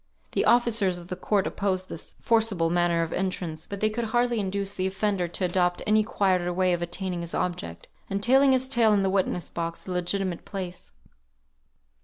[0.31, 4.39] The officers of the court opposed this forcible manner of entrance, but they could hardly
[4.39, 8.67] induce the offender to adopt any quieter way of attaining his object, and telling his
[8.67, 10.91] tale in the witness box, the legitimate place.